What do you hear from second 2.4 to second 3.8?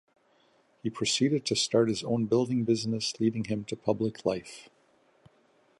business leading him to